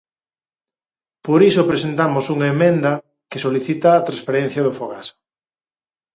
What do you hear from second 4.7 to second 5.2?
Fogasa.